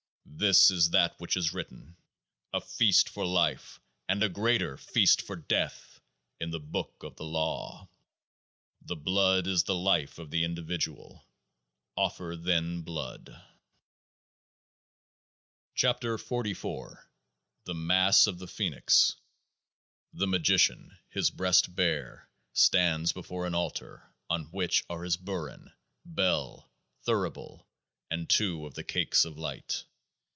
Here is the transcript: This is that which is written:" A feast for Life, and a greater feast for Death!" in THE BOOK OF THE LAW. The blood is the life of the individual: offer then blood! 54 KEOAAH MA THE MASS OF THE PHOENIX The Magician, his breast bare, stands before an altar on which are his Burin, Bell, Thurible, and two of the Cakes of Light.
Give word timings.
This 0.33 0.71
is 0.71 0.89
that 0.89 1.19
which 1.19 1.37
is 1.37 1.53
written:" 1.53 1.97
A 2.53 2.59
feast 2.61 3.09
for 3.09 3.23
Life, 3.27 3.79
and 4.09 4.23
a 4.23 4.29
greater 4.29 4.75
feast 4.75 5.21
for 5.21 5.35
Death!" 5.35 5.99
in 6.41 6.49
THE 6.49 6.59
BOOK 6.59 7.03
OF 7.03 7.15
THE 7.15 7.25
LAW. 7.25 7.87
The 8.81 8.95
blood 8.95 9.45
is 9.45 9.65
the 9.65 9.75
life 9.75 10.17
of 10.17 10.31
the 10.31 10.43
individual: 10.43 11.27
offer 11.95 12.35
then 12.35 12.81
blood! 12.81 13.25
54 15.75 15.93
KEOAAH 15.99 16.63
MA 16.63 16.95
THE 17.65 17.73
MASS 17.75 18.25
OF 18.25 18.39
THE 18.39 18.47
PHOENIX 18.47 19.15
The 20.13 20.27
Magician, 20.27 20.97
his 21.09 21.29
breast 21.29 21.75
bare, 21.75 22.27
stands 22.51 23.11
before 23.13 23.45
an 23.45 23.53
altar 23.53 24.11
on 24.27 24.45
which 24.45 24.85
are 24.89 25.03
his 25.03 25.17
Burin, 25.17 25.71
Bell, 26.03 26.67
Thurible, 27.05 27.67
and 28.09 28.27
two 28.27 28.65
of 28.65 28.73
the 28.73 28.83
Cakes 28.83 29.23
of 29.23 29.37
Light. 29.37 29.83